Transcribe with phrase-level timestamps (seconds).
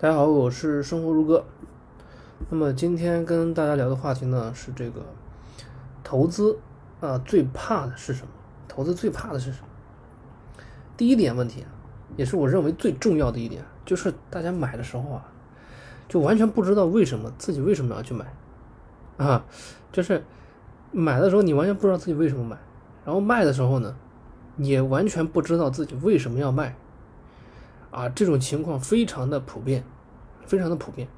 [0.00, 1.44] 大家好，我是生活如歌。
[2.50, 5.04] 那么今天跟大家聊的话题呢是这个
[6.04, 6.56] 投资
[7.00, 8.28] 啊，最怕的是什么？
[8.68, 9.66] 投资最怕的是什么？
[10.96, 11.66] 第一点问题，
[12.16, 15.32] 也是我认为最重要的一点，就是大家买的时候啊，
[16.08, 18.24] 就完全不知道为什么自己为什么要去买
[19.16, 19.44] 啊，
[19.90, 20.22] 就是
[20.92, 22.56] 买的时候你完全不知道自己为什么买，
[23.04, 23.96] 然后卖的时候呢，
[24.58, 26.76] 也完全不知道自己为什么要卖。
[27.90, 29.84] 啊，这种情况非常的普遍，
[30.46, 31.08] 非常的普遍。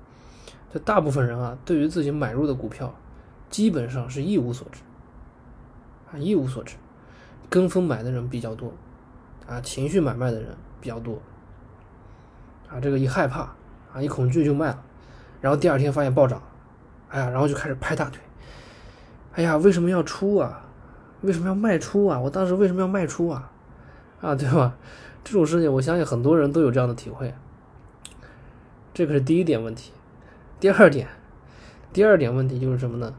[0.73, 2.95] 这大部分人啊，对于自己买入的股票，
[3.49, 4.81] 基本上是一无所知，
[6.13, 6.77] 啊，一无所知。
[7.49, 8.73] 跟风买的人比较多，
[9.49, 11.21] 啊，情绪买卖的人比较多，
[12.69, 13.41] 啊，这个一害怕，
[13.93, 14.83] 啊，一恐惧就卖了，
[15.41, 16.41] 然后第二天发现暴涨，
[17.09, 18.21] 哎呀，然后就开始拍大腿，
[19.33, 20.65] 哎呀，为什么要出啊？
[21.23, 22.21] 为什么要卖出啊？
[22.21, 23.51] 我当时为什么要卖出啊？
[24.21, 24.77] 啊，对吧？
[25.23, 27.33] 这种事情，我相信很多人都有这样的体会。
[28.93, 29.93] 这个是第一点问题。
[30.59, 31.09] 第二点，
[31.93, 33.15] 第二点问题就是什么呢？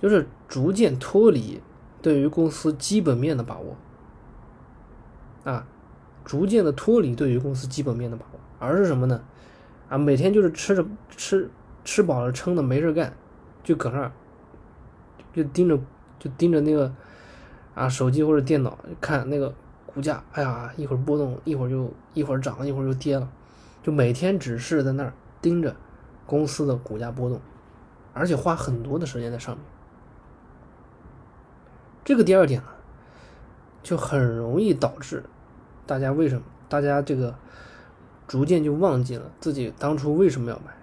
[0.00, 1.60] 就是逐渐脱离
[2.00, 3.76] 对于公司基本面的把握。
[5.44, 5.66] 啊，
[6.24, 9.22] 逐渐的脱离对于公司基本面的把握，而是什么呢？
[9.88, 11.50] 啊，每天就是吃着吃
[11.84, 13.12] 吃饱了撑的没事干，
[13.64, 14.12] 就搁那儿
[15.32, 15.78] 就盯着
[16.18, 16.94] 就盯着那个
[17.74, 19.52] 啊手机或者电脑看那个。
[19.96, 23.26] 股价，哎呀，一会儿波动，一会儿就一会儿涨了，一会儿就跌了，
[23.82, 25.74] 就每天只是在那儿盯着
[26.26, 27.40] 公司的股价波动，
[28.12, 29.64] 而且花很多的时间在上面。
[32.04, 32.68] 这个第二点呢，
[33.82, 35.24] 就很容易导致
[35.86, 37.34] 大家为什么大家这个
[38.28, 40.76] 逐渐就忘记了自己当初为什么要买，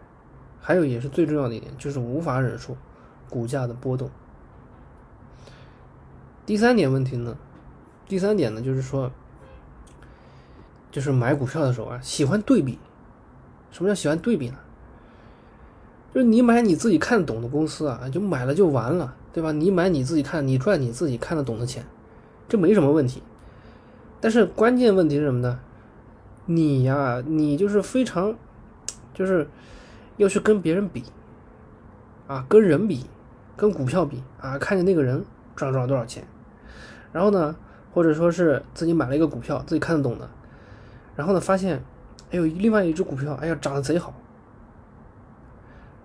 [0.60, 2.76] 还有也是最重要的一点，就是无法忍受
[3.30, 4.10] 股价的波动。
[6.48, 7.38] 第三点问题呢？
[8.08, 9.12] 第三点呢，就是说，
[10.92, 12.78] 就是买股票的时候啊，喜欢对比。
[13.72, 14.58] 什么叫喜欢对比呢？
[16.14, 19.52] 就是你买你自己看得懂的公司啊，就买了就完了，对吧？
[19.52, 21.84] 你买你自己看，你赚你自己看得懂的钱，
[22.48, 23.24] 这没什么问题。
[24.22, 25.60] 但是关键问题是什么呢？
[26.46, 28.36] 你呀，你就是非常，
[29.14, 29.48] 就是
[30.18, 31.04] 要去跟别人比
[32.28, 33.08] 啊，跟人比，
[33.58, 35.26] 跟股票比啊，看见那个人
[35.56, 36.24] 赚了赚了多少钱，
[37.12, 37.56] 然后呢？
[37.94, 40.28] 或者说是自己买了一个股票，自己看得懂的，
[41.16, 41.80] 然后呢发现，
[42.32, 44.12] 哎呦，另外一只股票，哎呀，涨得贼好，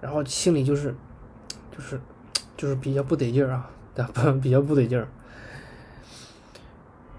[0.03, 0.94] 然后心里就是，
[1.75, 1.99] 就是，
[2.59, 4.31] 就是比较不得劲儿啊，对吧？
[4.43, 5.09] 比较不得劲儿，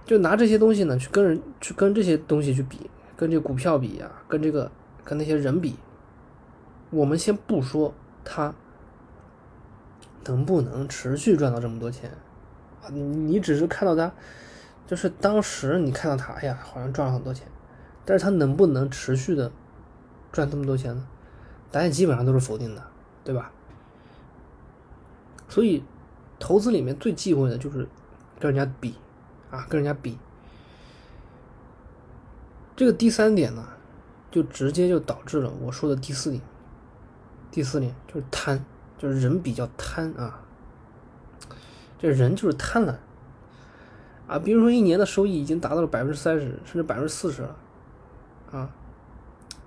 [0.06, 4.72] 就拿这些东西呢去跟人去跟这些东西去比，跟这股票比呀，跟这个
[5.04, 5.78] 跟那些人比，
[6.92, 7.92] 我们先不说
[8.24, 8.54] 他
[10.26, 12.12] 能不能持续赚到这么多钱
[12.84, 14.12] 啊，你你只是看到他。
[14.90, 17.48] 就是当时你看到他，哎呀，好像赚了很多钱，
[18.04, 19.52] 但是他能不能持续的
[20.32, 21.08] 赚这么多钱呢？
[21.72, 22.82] 答案基本上都是否定的，
[23.24, 23.52] 对吧？
[25.48, 25.84] 所以，
[26.40, 27.88] 投资里面最忌讳的就是
[28.40, 28.96] 跟人家比
[29.52, 30.18] 啊，跟人家比。
[32.76, 33.64] 这个第三点呢，
[34.32, 36.42] 就直接就导致了我说的第四点。
[37.52, 38.66] 第四点就是贪，
[38.98, 40.42] 就是人比较贪啊，
[42.00, 42.96] 这人就是贪婪。
[44.30, 47.56] 啊，比如说一年的收益已经达到了百分之三十，甚至百分之四十了，
[48.52, 48.70] 啊，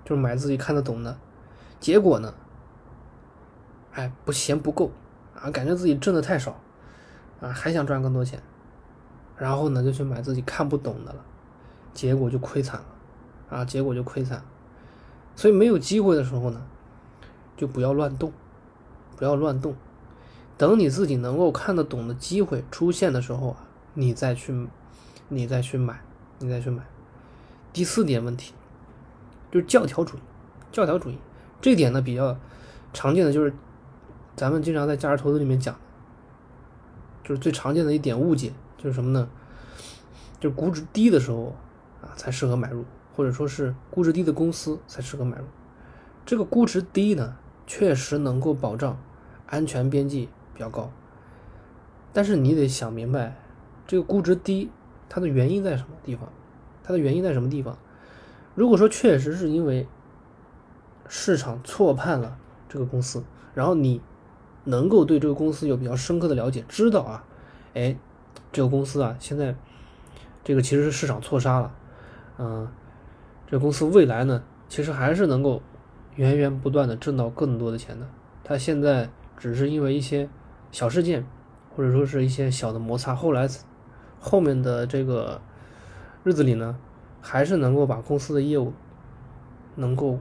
[0.05, 1.17] 就是买自己看得懂的，
[1.81, 2.33] 结果呢，
[3.91, 4.89] 哎，不嫌不够，
[5.35, 6.57] 啊，感觉自己挣的太少，
[7.41, 8.41] 啊，还想赚更多钱，
[9.35, 11.25] 然后呢就去买自己看不懂的了，
[11.93, 14.41] 结果就亏惨了，啊，结果就亏惨，
[15.35, 16.65] 所以没有机会的时候呢，
[17.57, 18.31] 就不要乱动，
[19.17, 19.75] 不要乱动，
[20.57, 23.67] 等你自己能够看得懂的机会出现的时候啊。
[23.95, 24.67] 你再去，
[25.29, 26.01] 你再去买，
[26.39, 26.83] 你再去买。
[27.71, 28.53] 第四点问题
[29.51, 30.19] 就是教条主义，
[30.71, 31.17] 教条主义
[31.61, 32.37] 这点呢比较
[32.91, 33.53] 常见的就是
[34.35, 35.75] 咱们经常在价值投资里面讲，
[37.23, 39.29] 就是最常见的一点误解就是什么呢？
[40.39, 41.55] 就是估值低的时候
[42.01, 42.83] 啊才适合买入，
[43.15, 45.45] 或者说是估值低的公司才适合买入。
[46.25, 47.35] 这个估值低呢，
[47.67, 48.97] 确实能够保障
[49.45, 50.91] 安全边际比较高，
[52.11, 53.37] 但是你得想明白。
[53.85, 54.71] 这个估值低，
[55.09, 56.29] 它的原因在什么地方？
[56.83, 57.77] 它的原因在什么地方？
[58.55, 59.87] 如果说确实是因为
[61.07, 62.37] 市场错判了
[62.67, 64.01] 这个公司，然后你
[64.65, 67.23] 能够对这个公司有比较深刻的了解，知道啊，
[67.73, 67.97] 哎，
[68.51, 69.55] 这个公司啊，现在
[70.43, 71.71] 这个其实是市场错杀了，
[72.37, 72.67] 嗯，
[73.47, 75.61] 这个公司未来呢，其实还是能够
[76.15, 78.07] 源源不断的挣到更多的钱的。
[78.43, 80.29] 它现在只是因为一些
[80.71, 81.25] 小事件，
[81.75, 83.47] 或者说是一些小的摩擦，后来。
[84.25, 85.41] 后面的这个
[86.23, 86.77] 日子里呢，
[87.21, 88.71] 还是能够把公司的业务
[89.75, 90.17] 能够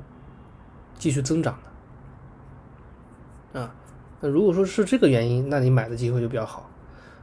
[0.96, 1.56] 继续增长
[3.52, 3.60] 的。
[3.60, 3.72] 啊，
[4.20, 6.68] 那如果说是这个原因，那你买的机会就比较好。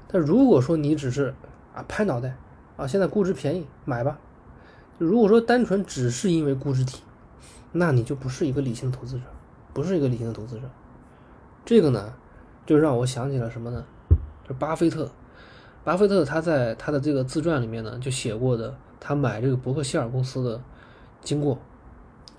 [0.07, 1.35] 但如果说你只是
[1.75, 2.37] 啊拍脑袋
[2.77, 4.17] 啊，现在估值便宜买吧。
[4.97, 7.01] 如果说单纯只是因为估值低，
[7.73, 9.25] 那你就不是一个理性的投资者，
[9.73, 10.69] 不是一个理性的投资者。
[11.65, 12.13] 这个呢，
[12.65, 13.83] 就让我想起了什么呢？
[14.47, 15.11] 就巴菲特。
[15.83, 20.61] 巴菲特他在他的这个自传里面呢，就写过的他买这个伯克希尔公司的
[21.21, 21.57] 经过。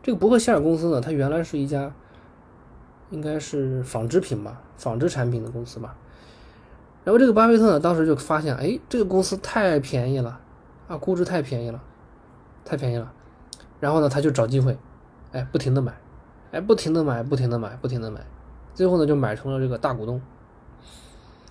[0.02, 1.92] 这个伯克希尔公司呢，它原来是一家
[3.10, 5.94] 应该是纺织品吧，纺织产品的公司吧。
[7.04, 10.38] 然后这个巴菲特呢，当时就发现，哎，这个公司太便宜了
[10.88, 11.82] 啊，估值太便宜了，
[12.64, 13.12] 太便宜了。
[13.78, 14.78] 然后呢，他就找机会，
[15.32, 15.98] 哎，不停的买，
[16.52, 18.20] 哎，不停的买，不停的买，不停的买，
[18.75, 20.20] 最后呢，就买成了这个大股东。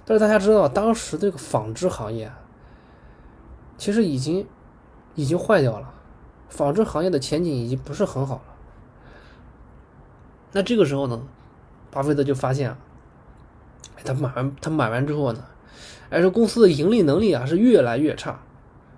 [0.10, 2.32] 但是大家知道，当时这个纺织行业
[3.78, 4.48] 其实已经
[5.14, 5.94] 已经坏掉了，
[6.50, 8.42] 纺织行业的前景已经不是很好了。
[10.52, 11.22] 那这个时候呢，
[11.92, 12.80] 巴菲特就发现啊，
[14.04, 15.46] 他买完他买完之后呢，
[16.10, 18.40] 哎，这公司的盈利能力啊是越来越差，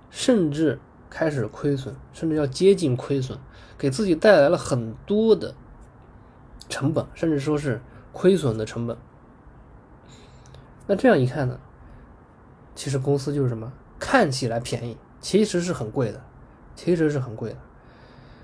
[0.09, 0.79] 甚至
[1.09, 3.37] 开始亏损，甚至要接近亏损，
[3.77, 5.53] 给自己带来了很多的
[6.69, 7.81] 成本，甚至说是
[8.13, 8.95] 亏损的成本。
[10.91, 11.57] 那这样一看呢，
[12.75, 13.71] 其实公司就是什么？
[13.97, 16.21] 看起来便宜，其实是很贵的，
[16.75, 17.55] 其实是很贵的。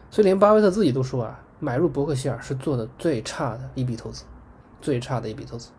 [0.10, 4.24] 所以连巴菲特自己都说啊，买入伯克希尔是做的最差的一笔投资，
[4.80, 5.72] 最差的一笔投资。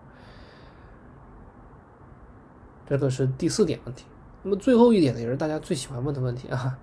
[2.87, 4.05] 这个是第四点问题。
[4.43, 6.79] 那么最后一点呢，也是大家最喜欢问的问题啊，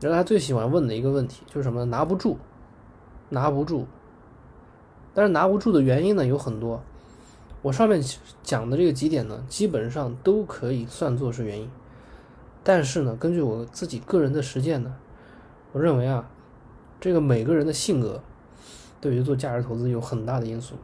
[0.00, 1.84] 也是大家最喜欢问的一个问题，就是什么？
[1.84, 2.38] 拿不住，
[3.28, 3.86] 拿不住。
[5.12, 6.82] 但是拿不住的原因呢有很多。
[7.62, 8.02] 我上面
[8.42, 11.70] 讲的这个几点呢，基本上都可以算作是原因，
[12.64, 14.96] 但是呢，根据我自己个人的实践呢，
[15.70, 16.28] 我认为啊，
[17.00, 18.20] 这个每个人的性格
[19.00, 20.74] 对于做价值投资有很大的因素，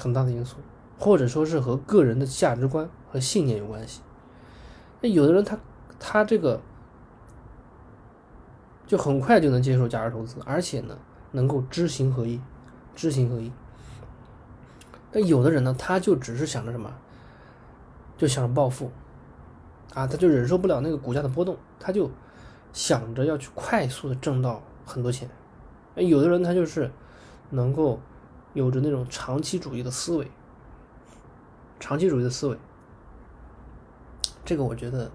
[0.00, 0.58] 很大的因素，
[0.96, 4.00] 或者说是和个人的价值观和信念有关系。
[5.00, 5.58] 那有的人他
[5.98, 6.60] 他这个
[8.86, 10.96] 就很快就能接受价值投资，而且呢，
[11.32, 12.40] 能够知行合一，
[12.94, 13.50] 知行合一。
[15.12, 16.90] 但有的人呢，他就只是想着什么，
[18.16, 18.90] 就想着暴富，
[19.92, 22.10] 啊，他就忍受不了那个股价的波动，他就
[22.72, 25.28] 想着要去快速的挣到很多钱。
[25.96, 26.90] 有的人他就是
[27.50, 28.00] 能够
[28.54, 30.30] 有着那种长期主义的思维，
[31.78, 32.56] 长期主义的思维，
[34.46, 35.10] 这个我觉得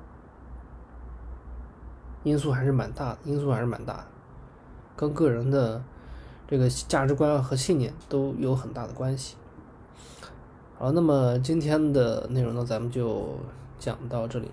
[2.21, 4.05] 因素还是蛮大的，因素还是蛮大的，
[4.95, 5.83] 跟个人的
[6.47, 9.35] 这个价值观和信念都有很大的关系。
[10.77, 13.35] 好，那么今天的内容呢，咱们就
[13.79, 14.51] 讲到这里。